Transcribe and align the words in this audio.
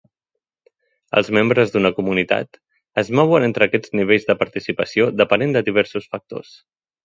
Els 1.21 1.29
membres 1.37 1.73
d'una 1.75 1.91
comunitat 1.97 2.59
es 3.03 3.13
mouen 3.21 3.47
entre 3.51 3.69
aquests 3.69 3.95
nivells 4.03 4.29
de 4.33 4.39
participació 4.43 5.11
depenent 5.23 5.57
de 5.61 5.67
diversos 5.73 6.13
factors. 6.17 6.61